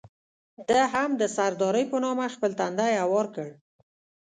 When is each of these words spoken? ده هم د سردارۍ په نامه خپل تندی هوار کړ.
ده 0.67 0.79
هم 0.93 1.09
د 1.21 1.23
سردارۍ 1.35 1.85
په 1.91 1.97
نامه 2.03 2.25
خپل 2.35 2.51
تندی 2.59 2.93
هوار 3.03 3.27
کړ. 3.35 3.47